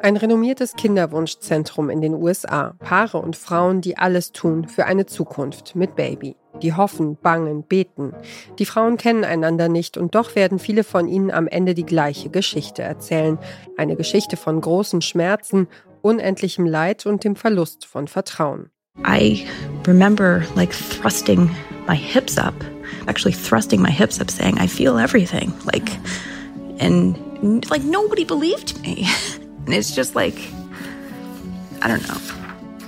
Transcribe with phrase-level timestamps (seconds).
[0.00, 2.74] Ein renommiertes Kinderwunschzentrum in den USA.
[2.78, 6.36] Paare und Frauen, die alles tun für eine Zukunft mit Baby.
[6.60, 8.12] Die hoffen, bangen, beten.
[8.58, 12.30] Die Frauen kennen einander nicht und doch werden viele von ihnen am Ende die gleiche
[12.30, 13.38] Geschichte erzählen.
[13.76, 15.68] Eine Geschichte von großen Schmerzen,
[16.02, 18.70] unendlichem Leid und dem Verlust von Vertrauen.
[19.06, 19.46] I
[19.86, 21.50] remember like thrusting
[21.88, 22.54] my hips up,
[23.08, 25.52] actually thrusting my hips up, saying, I feel everything.
[25.64, 25.90] Like,
[26.78, 27.16] and
[27.70, 29.08] like nobody believed me.
[29.64, 30.36] And it's just like,
[31.80, 32.18] I don't know.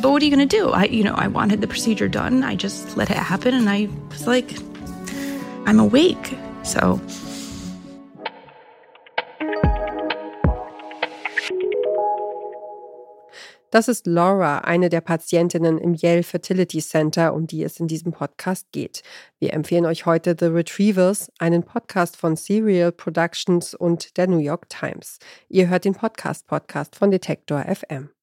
[0.00, 0.70] But what are you going to do?
[0.70, 2.42] I, you know, I wanted the procedure done.
[2.42, 3.54] I just let it happen.
[3.54, 4.56] And I was like,
[5.66, 6.36] I'm awake.
[6.64, 7.00] So
[13.76, 18.10] Das ist Laura, eine der Patientinnen im Yale Fertility Center, um die es in diesem
[18.10, 19.02] Podcast geht.
[19.38, 24.70] Wir empfehlen euch heute The Retrievers, einen Podcast von Serial Productions und der New York
[24.70, 25.18] Times.
[25.50, 28.15] Ihr hört den Podcast-Podcast von Detektor FM.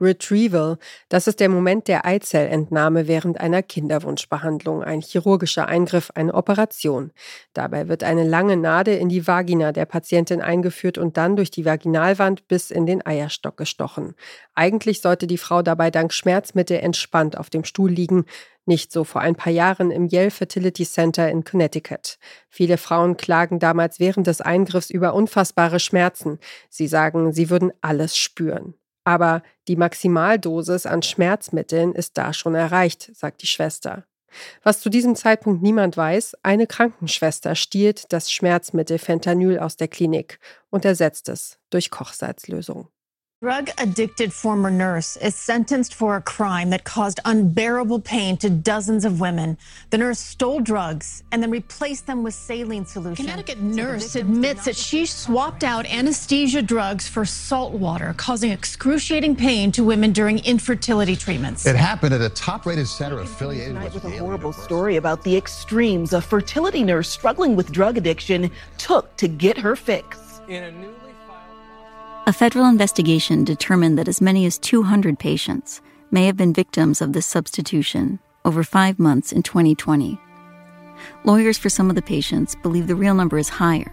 [0.00, 7.12] Retrieval, das ist der Moment der Eizellentnahme während einer Kinderwunschbehandlung, ein chirurgischer Eingriff, eine Operation.
[7.54, 11.64] Dabei wird eine lange Nadel in die Vagina der Patientin eingeführt und dann durch die
[11.64, 14.14] Vaginalwand bis in den Eierstock gestochen.
[14.54, 18.26] Eigentlich sollte die Frau dabei dank Schmerzmittel entspannt auf dem Stuhl liegen,
[18.66, 22.18] nicht so vor ein paar Jahren im Yale Fertility Center in Connecticut.
[22.50, 26.38] Viele Frauen klagen damals während des Eingriffs über unfassbare Schmerzen.
[26.68, 28.74] Sie sagen, sie würden alles spüren.
[29.06, 34.04] Aber die Maximaldosis an Schmerzmitteln ist da schon erreicht, sagt die Schwester.
[34.64, 40.40] Was zu diesem Zeitpunkt niemand weiß, eine Krankenschwester stiehlt das Schmerzmittel Fentanyl aus der Klinik
[40.70, 42.88] und ersetzt es durch Kochsalzlösung.
[43.42, 49.04] Drug addicted former nurse is sentenced for a crime that caused unbearable pain to dozens
[49.04, 49.58] of women.
[49.90, 53.26] The nurse stole drugs and then replaced them with saline solution.
[53.26, 59.70] Connecticut nurse admits that she swapped out anesthesia drugs for salt water, causing excruciating pain
[59.72, 61.66] to women during infertility treatments.
[61.66, 65.36] It happened at a top rated center affiliated with, with a horrible story about the
[65.36, 70.40] extremes a fertility nurse struggling with drug addiction took to get her fix.
[70.48, 70.94] In a new
[72.28, 77.12] a federal investigation determined that as many as 200 patients may have been victims of
[77.12, 80.18] this substitution over five months in 2020.
[81.24, 83.92] Lawyers for some of the patients believe the real number is higher.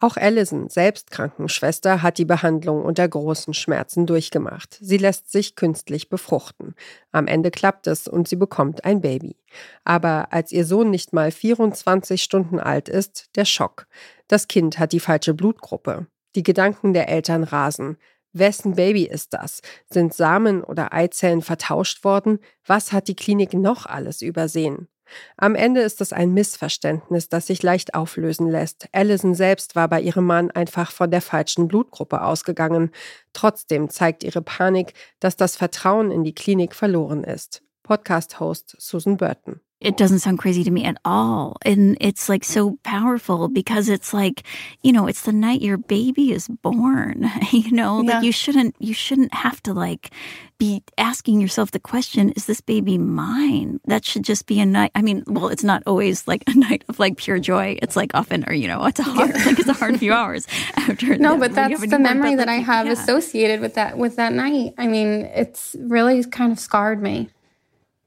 [0.00, 4.76] Auch Allison, selbst Krankenschwester, hat die Behandlung unter großen Schmerzen durchgemacht.
[4.80, 6.74] Sie lässt sich künstlich befruchten.
[7.12, 9.36] Am Ende klappt es und sie bekommt ein Baby.
[9.84, 13.86] Aber als ihr Sohn nicht mal 24 Stunden alt ist, der Schock.
[14.26, 16.06] Das Kind hat die falsche Blutgruppe.
[16.34, 17.96] Die Gedanken der Eltern rasen.
[18.32, 19.60] Wessen Baby ist das?
[19.90, 22.38] Sind Samen oder Eizellen vertauscht worden?
[22.64, 24.88] Was hat die Klinik noch alles übersehen?
[25.36, 28.88] Am Ende ist es ein Missverständnis, das sich leicht auflösen lässt.
[28.92, 32.92] Allison selbst war bei ihrem Mann einfach von der falschen Blutgruppe ausgegangen.
[33.32, 37.62] Trotzdem zeigt ihre Panik, dass das Vertrauen in die Klinik verloren ist.
[37.82, 39.60] Podcast-Host Susan Burton.
[39.80, 41.56] It doesn't sound crazy to me at all.
[41.62, 44.42] And it's like so powerful because it's like,
[44.82, 47.30] you know, it's the night your baby is born.
[47.50, 48.14] You know, yeah.
[48.14, 50.12] like you shouldn't you shouldn't have to like
[50.58, 53.80] be asking yourself the question, is this baby mine?
[53.86, 54.92] That should just be a night.
[54.94, 57.76] I mean, well, it's not always like a night of like pure joy.
[57.82, 60.46] It's like often, or you know, it's a hard, like it's a hard few hours
[60.76, 61.16] after.
[61.18, 62.92] No, but that's the memory that I have yeah.
[62.92, 64.74] associated with that with that night.
[64.78, 67.30] I mean, it's really kind of scarred me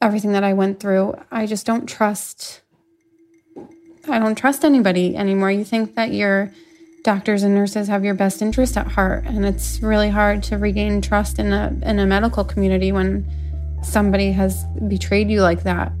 [0.00, 1.14] everything that I went through.
[1.30, 2.62] I just don't trust
[4.08, 5.50] I don't trust anybody anymore.
[5.50, 6.52] You think that your
[7.02, 11.00] doctors and nurses have your best interest at heart and it's really hard to regain
[11.00, 13.24] trust in a in a medical community when
[13.82, 15.92] somebody has betrayed you like that.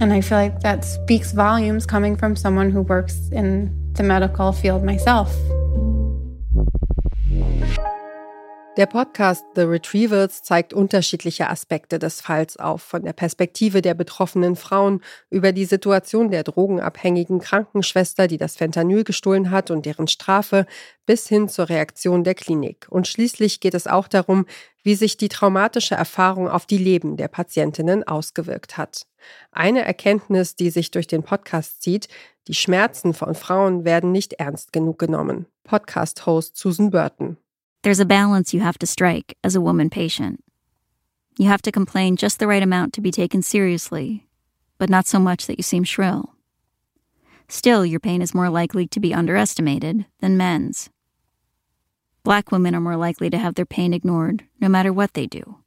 [0.00, 4.52] And I feel like that speaks volumes coming from someone who works in the medical
[4.52, 5.34] field myself.
[8.78, 14.54] Der Podcast The Retrievals zeigt unterschiedliche Aspekte des Falls auf, von der Perspektive der betroffenen
[14.54, 15.00] Frauen
[15.30, 20.64] über die Situation der drogenabhängigen Krankenschwester, die das Fentanyl gestohlen hat und deren Strafe,
[21.06, 22.86] bis hin zur Reaktion der Klinik.
[22.88, 24.46] Und schließlich geht es auch darum,
[24.84, 29.08] wie sich die traumatische Erfahrung auf die Leben der Patientinnen ausgewirkt hat.
[29.50, 32.06] Eine Erkenntnis, die sich durch den Podcast zieht,
[32.46, 35.46] die Schmerzen von Frauen werden nicht ernst genug genommen.
[35.64, 37.38] Podcast-Host Susan Burton.
[37.82, 40.42] There's a balance you have to strike as a woman patient.
[41.38, 44.26] You have to complain just the right amount to be taken seriously,
[44.78, 46.34] but not so much that you seem shrill.
[47.48, 50.90] Still, your pain is more likely to be underestimated than men's.
[52.24, 55.58] Black women are more likely to have their pain ignored, no matter what they do.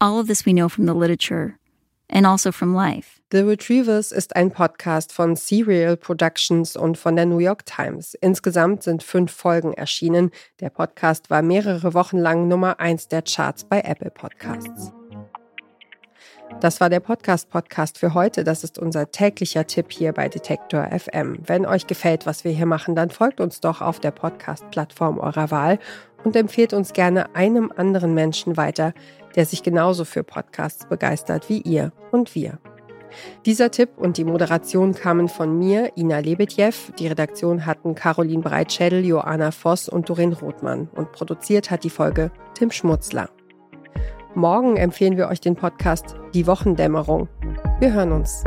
[0.00, 1.58] All of this we know from the literature
[2.08, 3.20] and also from life.
[3.32, 8.14] The Retrievers ist ein Podcast von Serial Productions und von der New York Times.
[8.14, 10.30] Insgesamt sind fünf Folgen erschienen.
[10.60, 14.92] Der Podcast war mehrere Wochen lang Nummer eins der Charts bei Apple Podcasts.
[16.60, 18.42] Das war der Podcast-Podcast für heute.
[18.42, 21.38] Das ist unser täglicher Tipp hier bei Detektor FM.
[21.44, 25.50] Wenn euch gefällt, was wir hier machen, dann folgt uns doch auf der Podcast-Plattform eurer
[25.50, 25.78] Wahl
[26.24, 28.94] und empfehlt uns gerne einem anderen Menschen weiter,
[29.34, 32.58] der sich genauso für Podcasts begeistert wie ihr und wir.
[33.44, 36.92] Dieser Tipp und die Moderation kamen von mir, Ina Lebetjew.
[36.98, 40.88] Die Redaktion hatten Caroline Breitschädel, Joanna Voss und Doreen Rothmann.
[40.94, 43.28] Und produziert hat die Folge Tim Schmutzler.
[44.34, 47.28] Morgen empfehlen wir euch den Podcast Die Wochendämmerung.
[47.80, 48.44] Wir hören uns.